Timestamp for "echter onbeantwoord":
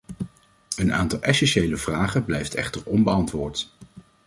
2.55-3.73